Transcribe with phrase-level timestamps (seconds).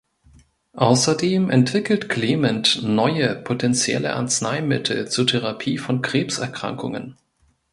[0.77, 7.17] Außerdem entwickelt Clement neue potenzielle Arzneimittel zur Therapie von Krebserkrankungen.